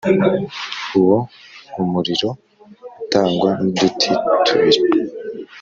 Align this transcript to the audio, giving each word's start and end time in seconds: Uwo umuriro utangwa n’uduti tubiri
Uwo 0.99 1.17
umuriro 1.81 2.29
utangwa 3.03 3.49
n’uduti 3.61 4.11
tubiri 4.45 4.79